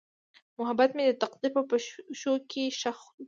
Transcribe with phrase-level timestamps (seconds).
[0.59, 3.11] محبت مې د تقدیر په پښو کې ښخ شو.